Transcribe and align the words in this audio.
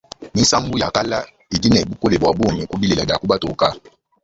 Misambu 0.35 0.77
ya 0.81 0.89
kala 0.95 1.17
idi 1.55 1.69
ne 1.71 1.81
bukola 1.89 2.15
bua 2.21 2.31
bungi 2.39 2.63
pa 2.69 2.75
bilela 2.79 3.03
bia 3.07 3.19
ku 3.19 3.25
batoka. 3.31 3.67